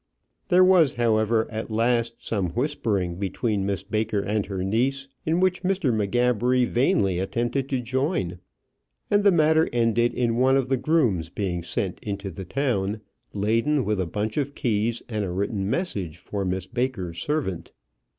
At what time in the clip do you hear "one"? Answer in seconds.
10.37-10.57